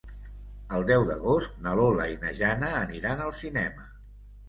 [0.77, 3.91] El deu d'agost na Lola i na Jana aniran al cinema.